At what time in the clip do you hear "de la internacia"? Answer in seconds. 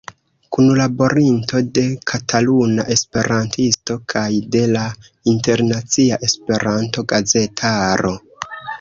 4.57-6.23